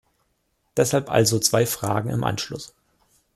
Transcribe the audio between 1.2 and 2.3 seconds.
zwei Fragen im